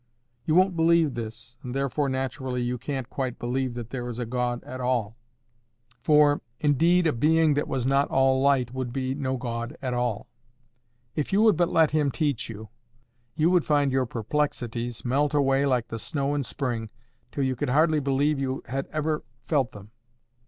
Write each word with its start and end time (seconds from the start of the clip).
You 0.45 0.55
won't 0.55 0.75
believe 0.75 1.13
this, 1.13 1.57
and 1.61 1.75
therefore 1.75 2.09
naturally 2.09 2.63
you 2.63 2.79
can't 2.79 3.07
quite 3.07 3.37
believe 3.37 3.75
that 3.75 3.91
there 3.91 4.09
is 4.09 4.17
a 4.17 4.25
God 4.25 4.63
at 4.63 4.81
all; 4.81 5.15
for, 6.01 6.41
indeed, 6.59 7.05
a 7.05 7.13
being 7.13 7.53
that 7.53 7.67
was 7.67 7.85
not 7.85 8.07
all 8.09 8.41
light 8.41 8.73
would 8.73 8.91
be 8.91 9.13
no 9.13 9.37
God 9.37 9.77
at 9.79 9.93
all. 9.93 10.25
If 11.15 11.31
you 11.31 11.43
would 11.43 11.55
but 11.55 11.69
let 11.71 11.91
Him 11.91 12.09
teach 12.09 12.49
you, 12.49 12.69
you 13.35 13.51
would 13.51 13.63
find 13.63 13.91
your 13.91 14.07
perplexities 14.07 15.05
melt 15.05 15.35
away 15.35 15.67
like 15.67 15.89
the 15.89 15.99
snow 15.99 16.33
in 16.33 16.41
spring, 16.41 16.89
till 17.31 17.43
you 17.43 17.55
could 17.55 17.69
hardly 17.69 17.99
believe 17.99 18.39
you 18.39 18.63
had 18.65 18.87
ever 18.87 19.23
felt 19.43 19.71
them. 19.71 19.91